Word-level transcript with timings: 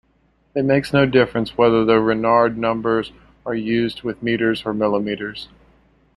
It 0.55 0.65
makes 0.65 0.93
no 0.93 1.05
difference 1.05 1.55
whether 1.59 1.85
the 1.85 1.99
Renard 1.99 2.57
numbers 2.57 3.11
are 3.45 3.53
used 3.53 4.01
with 4.01 4.23
metres 4.23 4.63
or 4.65 4.73
millimetres. 4.73 5.47